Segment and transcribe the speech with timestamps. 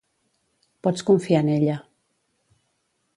[0.87, 1.77] Pots confiar en ella.